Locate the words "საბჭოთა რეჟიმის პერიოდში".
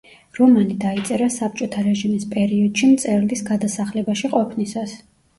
1.33-2.89